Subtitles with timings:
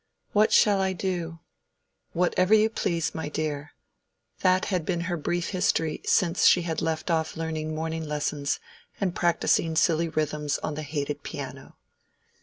[0.31, 1.41] —"What shall I do?"
[2.13, 3.73] "Whatever you please, my dear:"
[4.39, 8.59] that had been her brief history since she had left off learning morning lessons
[8.99, 11.77] and practising silly rhythms on the hated piano.